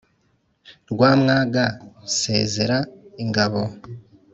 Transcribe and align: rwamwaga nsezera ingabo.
rwamwaga 0.91 1.63
nsezera 2.03 2.77
ingabo. 3.23 3.61